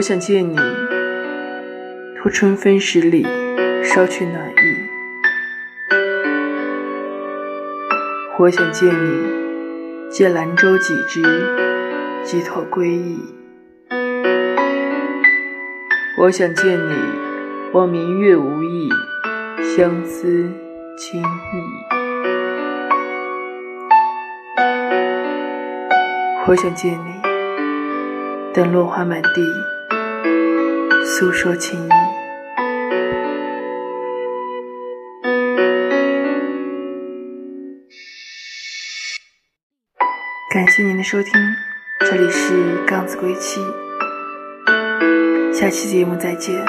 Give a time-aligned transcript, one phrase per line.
[0.00, 0.56] 我想见你，
[2.16, 3.22] 托春分十里，
[3.84, 4.54] 捎去暖意。
[8.38, 11.20] 我想见你，借兰舟几只，
[12.24, 13.20] 寄托归意。
[16.16, 16.94] 我想见你，
[17.74, 18.88] 望明月无意，
[19.76, 20.50] 相思
[20.96, 21.26] 轻意。
[26.46, 27.20] 我想见你，
[28.54, 29.42] 等落花满地，
[31.20, 31.88] 诉说情谊。
[40.50, 41.32] 感谢您的收听，
[42.00, 43.60] 这里是杠子归期，
[45.52, 46.64] 下期节目再见。